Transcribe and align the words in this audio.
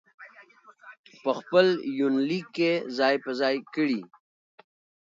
په 1.21 1.31
خپل 1.39 1.67
يونليک 1.99 2.45
کې 2.57 2.71
ځاى 2.97 3.15
په 3.23 3.31
ځاى 3.39 3.55
کړي 3.75 4.01